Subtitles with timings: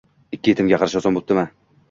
[0.37, 1.47] Ikki yetimga qarash oson bo'ptimi?!